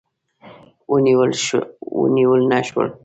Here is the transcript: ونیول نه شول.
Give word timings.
ونیول 1.99 2.41
نه 2.51 2.59
شول. 2.67 2.87